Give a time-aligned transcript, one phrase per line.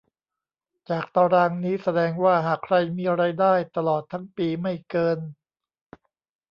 [0.89, 5.19] จากตารางนี้แสดงว่าหากใครมีรายได้ตลอดทั้งปีไม่เกิน